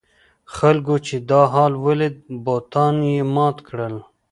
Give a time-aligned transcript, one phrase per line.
[0.55, 2.15] خلکو چې دا حال ولید
[2.45, 3.95] بتان یې مات کړل.